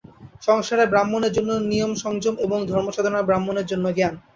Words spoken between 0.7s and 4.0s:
ব্রাহ্মণের জন্য নিয়মসংযম এবং ধর্মসাধনায় ব্রাহ্মণের জন্য